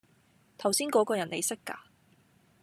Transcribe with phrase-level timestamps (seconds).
[0.57, 1.75] 頭先嗰個人你識㗎？